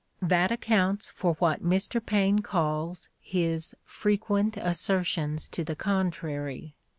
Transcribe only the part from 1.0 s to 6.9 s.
for what Mr. Paine calls his "frequent assertions to the contrary."